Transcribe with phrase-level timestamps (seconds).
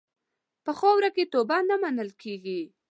[0.65, 2.61] په خاوره کې توبه نه منل کېږي.